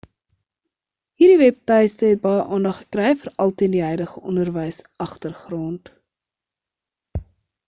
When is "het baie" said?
2.15-2.39